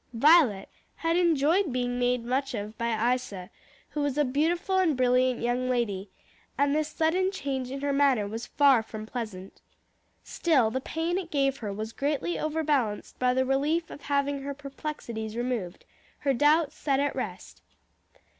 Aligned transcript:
Violet 0.13 0.67
had 0.95 1.15
enjoyed 1.15 1.71
being 1.71 1.99
made 1.99 2.25
much 2.25 2.55
of 2.55 2.75
by 2.75 3.13
Isa, 3.13 3.51
who 3.89 4.01
was 4.01 4.17
a 4.17 4.25
beautiful 4.25 4.79
and 4.79 4.97
brilliant 4.97 5.39
young 5.41 5.69
lady, 5.69 6.09
and 6.57 6.73
this 6.75 6.87
sudden 6.87 7.31
change 7.31 7.69
in 7.69 7.81
her 7.81 7.93
manner 7.93 8.27
was 8.27 8.47
far 8.47 8.81
from 8.81 9.05
pleasant. 9.05 9.61
Still 10.23 10.71
the 10.71 10.81
pain 10.81 11.19
it 11.19 11.29
gave 11.29 11.57
her 11.57 11.71
was 11.71 11.93
greatly 11.93 12.39
overbalanced 12.39 13.19
by 13.19 13.35
the 13.35 13.45
relief 13.45 13.91
of 13.91 14.01
having 14.01 14.41
her 14.41 14.55
perplexities 14.55 15.37
removed, 15.37 15.85
her 16.17 16.33
doubts 16.33 16.73
set 16.75 16.99
at 16.99 17.15
rest. 17.15 17.61